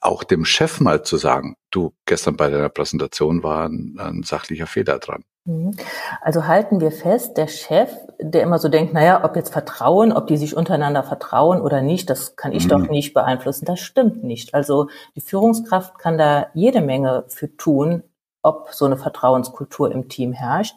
[0.00, 4.66] auch dem Chef mal zu sagen, du, gestern bei deiner Präsentation war ein, ein sachlicher
[4.66, 5.24] Fehler dran.
[5.44, 5.76] Mhm.
[6.20, 10.28] Also halten wir fest, der Chef, der immer so denkt, naja, ob jetzt Vertrauen, ob
[10.28, 12.68] die sich untereinander vertrauen oder nicht, das kann ich mhm.
[12.68, 13.64] doch nicht beeinflussen.
[13.64, 14.54] Das stimmt nicht.
[14.54, 18.04] Also die Führungskraft kann da jede Menge für tun,
[18.42, 20.76] ob so eine Vertrauenskultur im Team herrscht.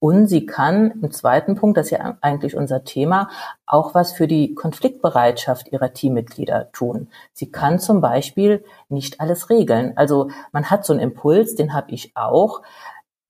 [0.00, 3.30] Und sie kann im zweiten Punkt, das ist ja eigentlich unser Thema,
[3.66, 7.08] auch was für die Konfliktbereitschaft ihrer Teammitglieder tun.
[7.32, 9.92] Sie kann zum Beispiel nicht alles regeln.
[9.96, 12.62] Also man hat so einen Impuls, den habe ich auch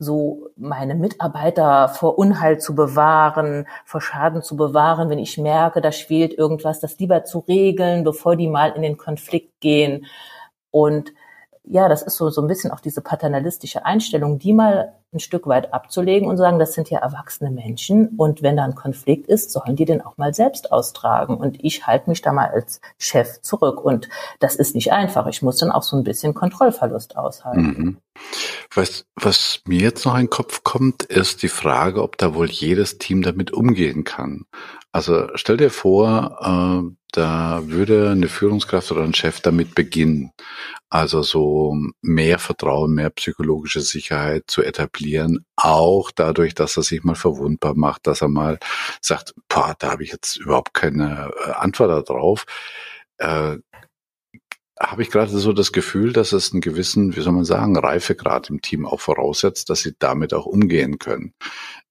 [0.04, 5.90] so meine Mitarbeiter vor Unheil zu bewahren, vor Schaden zu bewahren, wenn ich merke, da
[5.90, 10.06] schwelt irgendwas, das lieber zu regeln, bevor die mal in den Konflikt gehen.
[10.70, 11.12] Und
[11.64, 15.46] ja, das ist so, so ein bisschen auch diese paternalistische Einstellung, die mal ein Stück
[15.46, 19.50] weit abzulegen und sagen, das sind ja erwachsene Menschen und wenn da ein Konflikt ist,
[19.50, 21.36] sollen die den auch mal selbst austragen.
[21.36, 23.82] Und ich halte mich da mal als Chef zurück.
[23.82, 24.08] Und
[24.40, 25.26] das ist nicht einfach.
[25.28, 27.62] Ich muss dann auch so ein bisschen Kontrollverlust aushalten.
[27.62, 27.98] Mhm.
[28.74, 32.50] Was, was mir jetzt noch in den Kopf kommt, ist die Frage, ob da wohl
[32.50, 34.46] jedes Team damit umgehen kann.
[34.92, 40.32] Also stell dir vor, äh, da würde eine Führungskraft oder ein Chef damit beginnen,
[40.88, 47.14] also so mehr Vertrauen, mehr psychologische Sicherheit zu etablieren, auch dadurch, dass er sich mal
[47.14, 48.58] verwundbar macht, dass er mal
[49.00, 52.46] sagt, boah, da habe ich jetzt überhaupt keine äh, Antwort darauf.
[53.18, 53.58] Äh,
[54.80, 58.50] habe ich gerade so das Gefühl, dass es einen gewissen, wie soll man sagen, Reifegrad
[58.50, 61.32] im Team auch voraussetzt, dass sie damit auch umgehen können.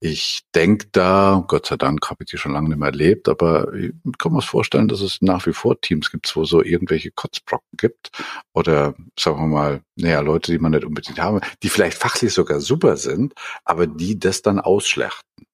[0.02, 3.74] Ich denke da, Gott sei Dank habe ich die schon lange nicht mehr erlebt, aber
[3.74, 7.78] ich kann mir vorstellen, dass es nach wie vor Teams gibt, wo so irgendwelche Kotzbrocken
[7.78, 8.12] gibt
[8.54, 12.60] oder sagen wir mal, naja, Leute, die man nicht unbedingt haben, die vielleicht fachlich sogar
[12.60, 15.46] super sind, aber die das dann ausschlechten.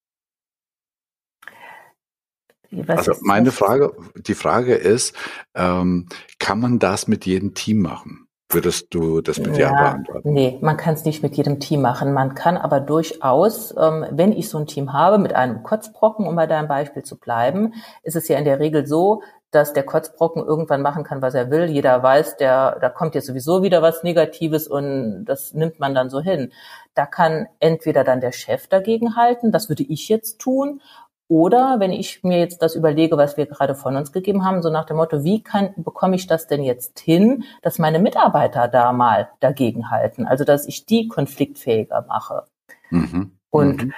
[2.71, 5.15] Was also meine Frage, die Frage ist,
[5.55, 6.08] ähm,
[6.39, 8.27] kann man das mit jedem Team machen?
[8.51, 10.34] Würdest du das mit ja, beantworten?
[10.34, 12.13] Nee, man kann es nicht mit jedem Team machen.
[12.13, 16.36] Man kann aber durchaus, ähm, wenn ich so ein Team habe, mit einem Kotzbrocken, um
[16.36, 20.43] bei deinem Beispiel zu bleiben, ist es ja in der Regel so, dass der Kotzbrocken
[20.43, 21.65] irgendwann machen kann, was er will.
[21.65, 26.10] Jeder weiß, der, da kommt jetzt sowieso wieder was Negatives und das nimmt man dann
[26.10, 26.51] so hin.
[26.95, 30.82] Da kann entweder dann der Chef dagegen halten, das würde ich jetzt tun,
[31.30, 34.72] oder wenn ich mir jetzt das überlege, was wir gerade von uns gegeben haben, so
[34.72, 38.92] nach dem Motto, wie kann, bekomme ich das denn jetzt hin, dass meine Mitarbeiter da
[38.92, 40.26] mal dagegen halten?
[40.26, 42.46] Also, dass ich die konfliktfähiger mache.
[42.89, 43.34] Mhm.
[43.52, 43.94] Und mhm.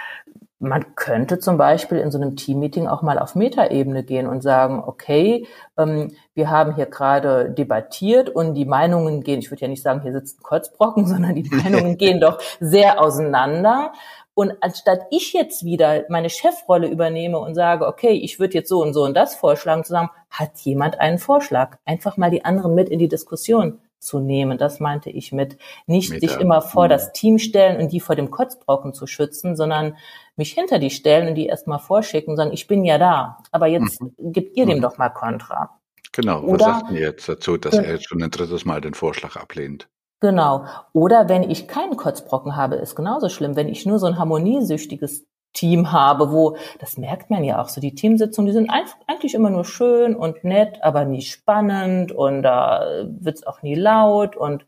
[0.60, 4.84] man könnte zum Beispiel in so einem Teammeeting auch mal auf Metaebene gehen und sagen,
[4.86, 9.84] okay, ähm, wir haben hier gerade debattiert und die Meinungen gehen, ich würde ja nicht
[9.84, 13.94] sagen, hier sitzt ein Kotzbrocken, sondern die Meinungen gehen doch sehr auseinander.
[14.42, 18.82] Und anstatt ich jetzt wieder meine Chefrolle übernehme und sage, okay, ich würde jetzt so
[18.82, 21.78] und so und das vorschlagen, zu sagen, hat jemand einen Vorschlag?
[21.86, 24.58] Einfach mal die anderen mit in die Diskussion zu nehmen.
[24.58, 28.16] Das meinte ich mit nicht mit sich immer vor das Team stellen und die vor
[28.16, 29.96] dem Kotzbrocken zu schützen, sondern
[30.38, 33.68] mich hinter die stellen und die erstmal vorschicken und sagen, ich bin ja da, aber
[33.68, 34.16] jetzt mhm.
[34.18, 34.82] gebt ihr dem mhm.
[34.82, 35.78] doch mal Kontra.
[36.14, 39.36] Genau, was sagt ihr jetzt dazu, dass er jetzt schon ein drittes Mal den Vorschlag
[39.36, 39.88] ablehnt?
[40.22, 40.66] Genau.
[40.94, 43.56] Oder wenn ich keinen Kotzbrocken habe, ist genauso schlimm.
[43.56, 47.82] Wenn ich nur so ein harmoniesüchtiges Team habe, wo, das merkt man ja auch so,
[47.82, 48.70] die Teamsitzungen, die sind
[49.08, 54.38] eigentlich immer nur schön und nett, aber nie spannend und da wird's auch nie laut
[54.38, 54.66] und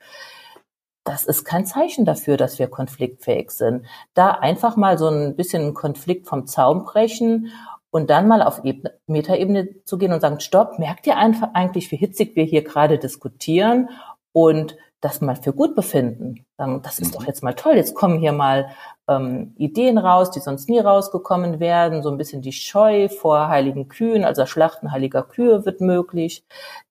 [1.05, 3.85] das ist kein Zeichen dafür, dass wir konfliktfähig sind.
[4.13, 7.51] Da einfach mal so ein bisschen Konflikt vom Zaum brechen
[7.91, 8.61] und dann mal auf
[9.07, 12.97] Metaebene zu gehen und sagen, stopp, merkt ihr einfach eigentlich, wie hitzig wir hier gerade
[12.97, 13.89] diskutieren
[14.31, 16.45] und das mal für gut befinden.
[16.57, 17.27] Sagen, das ist doch mhm.
[17.27, 18.69] jetzt mal toll, jetzt kommen hier mal
[19.07, 22.01] ähm, Ideen raus, die sonst nie rausgekommen wären.
[22.01, 26.45] So ein bisschen die Scheu vor heiligen Kühen, also Schlachten heiliger Kühe wird möglich.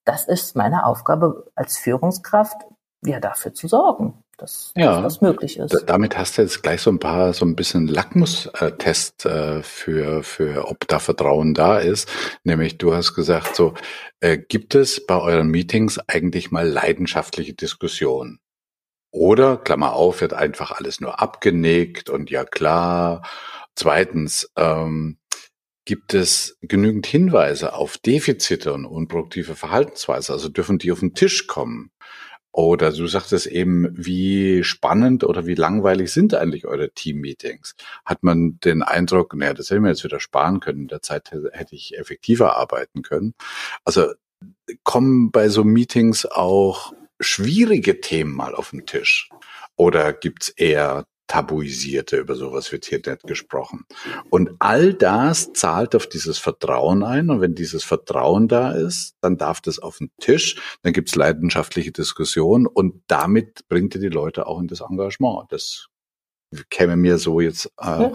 [0.05, 2.57] Das ist meine Aufgabe als Führungskraft,
[3.05, 5.85] ja, dafür zu sorgen dass, ja, dass das möglich ist.
[5.87, 10.69] Damit hast du jetzt gleich so ein paar, so ein bisschen Lackmustest äh, für, für,
[10.69, 12.11] ob da Vertrauen da ist.
[12.45, 13.75] Nämlich du hast gesagt, so,
[14.21, 18.39] äh, gibt es bei euren Meetings eigentlich mal leidenschaftliche Diskussionen?
[19.11, 23.23] Oder, Klammer auf, wird einfach alles nur abgenickt und ja klar.
[23.75, 25.19] Zweitens, ähm,
[25.85, 30.33] gibt es genügend Hinweise auf Defizite und unproduktive Verhaltensweise?
[30.33, 31.91] Also dürfen die auf den Tisch kommen?
[32.53, 37.75] Oder du sagtest eben, wie spannend oder wie langweilig sind eigentlich eure Team-Meetings?
[38.05, 41.33] Hat man den Eindruck, naja, das hätte ich jetzt wieder sparen können, in der Zeit
[41.33, 43.35] hätte ich effektiver arbeiten können.
[43.85, 44.13] Also
[44.85, 49.31] kommen bei so Meetings auch schwierige Themen mal auf den Tisch?
[49.77, 53.87] Oder gibt's eher tabuisierte, über sowas wird hier nicht gesprochen.
[54.29, 57.31] Und all das zahlt auf dieses Vertrauen ein.
[57.31, 61.91] Und wenn dieses Vertrauen da ist, dann darf das auf den Tisch, dann gibt's leidenschaftliche
[61.91, 65.51] Diskussionen und damit bringt ihr die Leute auch in das Engagement.
[65.51, 65.89] Das
[66.69, 68.13] käme mir so jetzt äh, ja.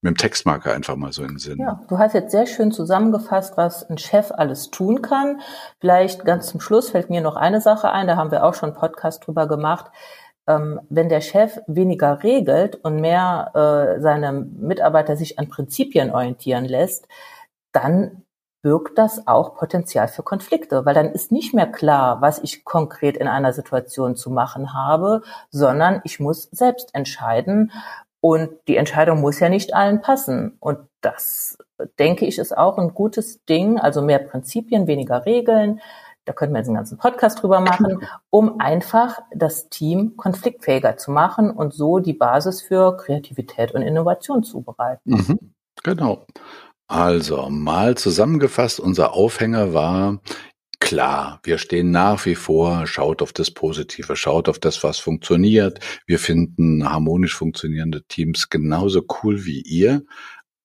[0.00, 1.58] mit dem Textmarker einfach mal so in den Sinn.
[1.58, 5.42] Ja, du hast jetzt sehr schön zusammengefasst, was ein Chef alles tun kann.
[5.80, 8.70] Vielleicht ganz zum Schluss fällt mir noch eine Sache ein, da haben wir auch schon
[8.70, 9.90] einen Podcast drüber gemacht
[10.46, 16.64] ähm, wenn der Chef weniger regelt und mehr äh, seine Mitarbeiter sich an Prinzipien orientieren
[16.64, 17.08] lässt,
[17.72, 18.24] dann
[18.62, 23.16] birgt das auch Potenzial für Konflikte, weil dann ist nicht mehr klar, was ich konkret
[23.18, 27.72] in einer Situation zu machen habe, sondern ich muss selbst entscheiden.
[28.20, 30.56] Und die Entscheidung muss ja nicht allen passen.
[30.60, 31.58] Und das,
[31.98, 35.82] denke ich, ist auch ein gutes Ding, also mehr Prinzipien, weniger Regeln,
[36.24, 41.10] Da könnten wir jetzt einen ganzen Podcast drüber machen, um einfach das Team konfliktfähiger zu
[41.10, 45.10] machen und so die Basis für Kreativität und Innovation zu bereiten.
[45.10, 45.38] Mhm,
[45.82, 46.26] genau.
[46.86, 50.20] Also mal zusammengefasst, unser Aufhänger war,
[50.84, 55.80] Klar, wir stehen nach wie vor, schaut auf das Positive, schaut auf das, was funktioniert.
[56.06, 60.02] Wir finden harmonisch funktionierende Teams genauso cool wie ihr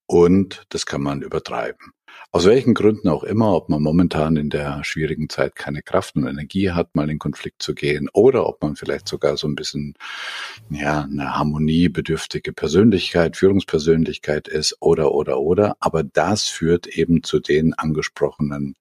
[0.07, 1.93] und das kann man übertreiben.
[2.31, 6.27] Aus welchen Gründen auch immer, ob man momentan in der schwierigen Zeit keine Kraft und
[6.27, 9.95] Energie hat, mal in Konflikt zu gehen oder ob man vielleicht sogar so ein bisschen,
[10.69, 15.75] ja, eine harmoniebedürftige Persönlichkeit, Führungspersönlichkeit ist oder, oder, oder.
[15.79, 18.75] Aber das führt eben zu den angesprochenen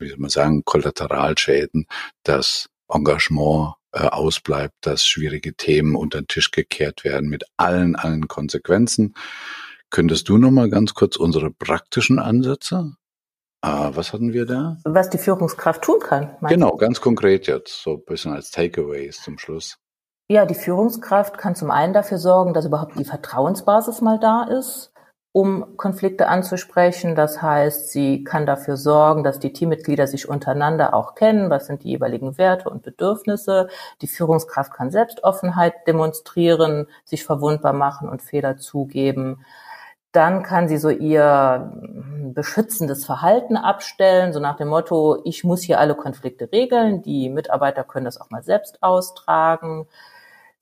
[0.00, 1.86] wie soll man sagen, Kollateralschäden,
[2.24, 8.26] dass Engagement äh, ausbleibt, dass schwierige Themen unter den Tisch gekehrt werden mit allen, allen
[8.26, 9.14] Konsequenzen.
[9.90, 12.92] Könntest du noch mal ganz kurz unsere praktischen Ansätze?
[13.62, 14.78] Äh, was hatten wir da?
[14.84, 16.36] Was die Führungskraft tun kann.
[16.42, 19.78] Genau, ganz konkret jetzt, so ein bisschen als Takeaways zum Schluss.
[20.28, 24.92] Ja, die Führungskraft kann zum einen dafür sorgen, dass überhaupt die Vertrauensbasis mal da ist
[25.32, 27.14] um Konflikte anzusprechen.
[27.14, 31.84] Das heißt, sie kann dafür sorgen, dass die Teammitglieder sich untereinander auch kennen, was sind
[31.84, 33.68] die jeweiligen Werte und Bedürfnisse.
[34.02, 39.44] Die Führungskraft kann Selbstoffenheit demonstrieren, sich verwundbar machen und Fehler zugeben.
[40.12, 41.72] Dann kann sie so ihr
[42.34, 47.84] beschützendes Verhalten abstellen, so nach dem Motto, ich muss hier alle Konflikte regeln, die Mitarbeiter
[47.84, 49.86] können das auch mal selbst austragen.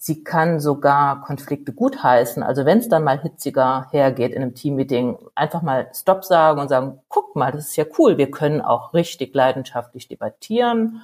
[0.00, 2.42] Sie kann sogar Konflikte gutheißen.
[2.42, 6.68] Also wenn es dann mal hitziger hergeht in einem Teammeeting, einfach mal Stopp sagen und
[6.68, 11.02] sagen, guck mal, das ist ja cool, wir können auch richtig leidenschaftlich debattieren.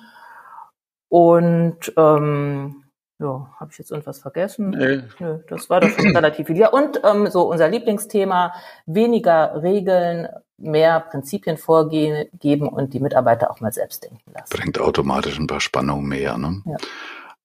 [1.08, 2.83] Und ähm,
[3.18, 4.70] ja, habe ich jetzt irgendwas vergessen?
[4.70, 5.02] Nee.
[5.20, 6.56] Nö, das war doch schon relativ viel.
[6.56, 8.52] Ja, und ähm, so unser Lieblingsthema,
[8.86, 14.56] weniger Regeln, mehr Prinzipien vorgeben und die Mitarbeiter auch mal selbst denken lassen.
[14.56, 16.62] Bringt automatisch ein paar Spannungen mehr, ne?
[16.64, 16.76] Ja.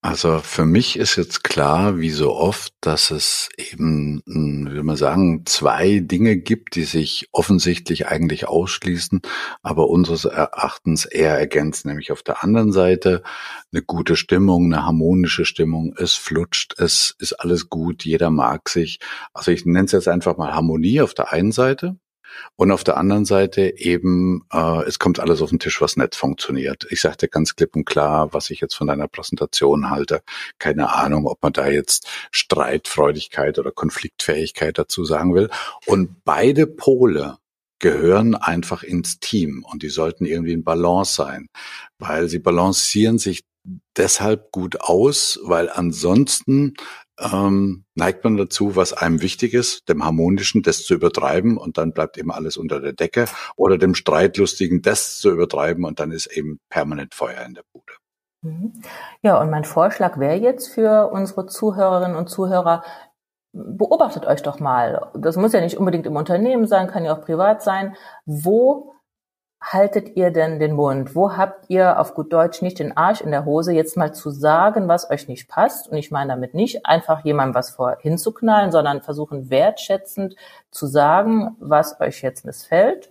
[0.01, 4.95] Also für mich ist jetzt klar, wie so oft, dass es eben, hm, wie man
[4.95, 9.19] sagen, zwei Dinge gibt, die sich offensichtlich eigentlich ausschließen,
[9.61, 11.89] aber unseres Erachtens eher ergänzen.
[11.89, 13.23] Nämlich auf der anderen Seite
[13.73, 18.99] eine gute Stimmung, eine harmonische Stimmung, es flutscht, es ist alles gut, jeder mag sich.
[19.33, 21.97] Also ich nenne es jetzt einfach mal Harmonie auf der einen Seite
[22.55, 26.15] und auf der anderen Seite eben, äh, es kommt alles auf den Tisch, was nicht
[26.15, 26.87] funktioniert.
[26.89, 30.21] Ich sagte ganz klipp und klar, was ich jetzt von deiner Präsentation halte.
[30.57, 35.49] Keine Ahnung, ob man da jetzt Streitfreudigkeit oder Konfliktfähigkeit dazu sagen will.
[35.85, 37.37] Und beide Pole
[37.79, 41.47] gehören einfach ins Team und die sollten irgendwie in Balance sein,
[41.97, 43.43] weil sie balancieren sich
[43.97, 46.73] deshalb gut aus, weil ansonsten
[47.19, 51.93] ähm, neigt man dazu, was einem wichtig ist, dem Harmonischen, das zu übertreiben und dann
[51.93, 56.27] bleibt eben alles unter der Decke oder dem Streitlustigen das zu übertreiben und dann ist
[56.27, 57.93] eben permanent Feuer in der Bude.
[58.41, 58.81] Mhm.
[59.21, 62.83] Ja, und mein Vorschlag wäre jetzt für unsere Zuhörerinnen und Zuhörer,
[63.51, 65.11] beobachtet euch doch mal.
[65.15, 67.95] Das muss ja nicht unbedingt im Unternehmen sein, kann ja auch privat sein.
[68.25, 68.93] Wo
[69.61, 71.15] haltet ihr denn den Mund?
[71.15, 74.31] Wo habt ihr auf gut Deutsch nicht den Arsch in der Hose, jetzt mal zu
[74.31, 75.89] sagen, was euch nicht passt?
[75.89, 80.35] Und ich meine damit nicht einfach jemandem was vor hinzuknallen, sondern versuchen wertschätzend
[80.71, 83.09] zu sagen, was euch jetzt missfällt.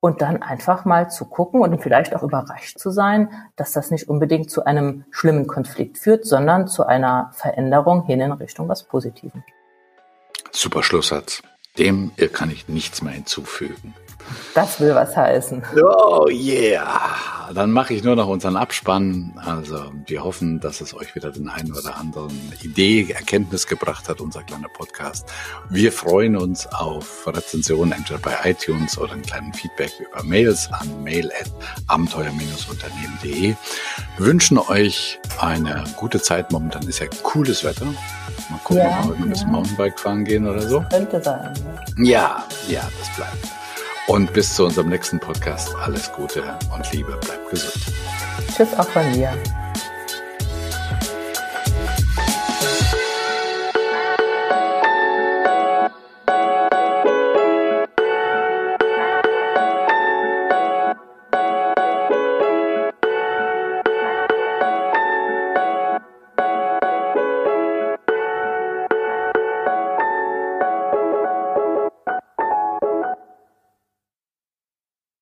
[0.00, 4.08] Und dann einfach mal zu gucken und vielleicht auch überrascht zu sein, dass das nicht
[4.08, 9.42] unbedingt zu einem schlimmen Konflikt führt, sondern zu einer Veränderung hin in Richtung was Positiven.
[10.52, 11.42] Super Schlusssatz.
[11.78, 13.94] Dem kann ich nichts mehr hinzufügen.
[14.54, 15.62] Das will was heißen.
[15.76, 17.16] Oh yeah.
[17.54, 19.32] Dann mache ich nur noch unseren Abspann.
[19.36, 24.20] Also wir hoffen, dass es euch wieder den einen oder anderen Idee, Erkenntnis gebracht hat,
[24.20, 25.28] unser kleiner Podcast.
[25.70, 31.04] Wir freuen uns auf Rezensionen entweder bei iTunes oder einen kleinen Feedback über Mails an
[31.04, 31.50] mail at
[31.86, 33.54] abenteuer-unternehmen.de.
[34.18, 36.50] Wünschen euch eine gute Zeit.
[36.50, 37.84] Momentan ist ja cooles Wetter.
[37.84, 39.52] Mal gucken, ja, ob wir ein bisschen ja.
[39.52, 40.84] Mountainbike fahren gehen oder so.
[40.90, 41.52] Könnte sein.
[41.98, 43.65] Ja, ja, das bleibt.
[44.06, 45.74] Und bis zu unserem nächsten Podcast.
[45.76, 47.16] Alles Gute und Liebe.
[47.16, 47.74] Bleibt gesund.
[48.54, 49.36] Tschüss auch von mir.